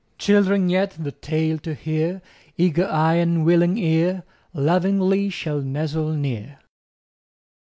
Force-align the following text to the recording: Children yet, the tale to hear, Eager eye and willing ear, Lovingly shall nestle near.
Children 0.17 0.67
yet, 0.71 0.95
the 0.97 1.11
tale 1.11 1.59
to 1.59 1.75
hear, 1.75 2.23
Eager 2.57 2.87
eye 2.87 3.17
and 3.17 3.45
willing 3.45 3.77
ear, 3.77 4.23
Lovingly 4.51 5.29
shall 5.29 5.61
nestle 5.61 6.11
near. 6.13 6.57